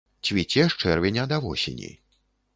Цвіце 0.27 0.63
з 0.75 0.79
чэрвеня 0.87 1.27
да 1.33 1.41
восені. 1.45 1.93